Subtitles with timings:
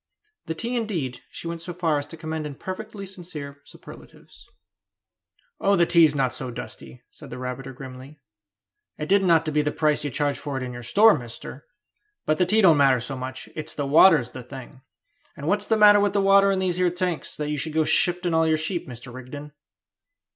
[0.47, 4.47] The tea, indeed, she went so far as to commend in perfectly sincere superlatives.
[5.59, 8.17] "Oh, the tea's not so dusty," said the rabbiter grimly;
[8.97, 11.15] "it didn't ought to be at the price you charge for it in your store,
[11.15, 11.67] mister!
[12.25, 14.81] But the tea don't matter so much; it's the water's the thing;
[15.37, 17.83] and what's the matter with the water in these here tanks, that you should go
[17.83, 19.13] shifting all your sheep, Mr.
[19.13, 19.51] Rigden?"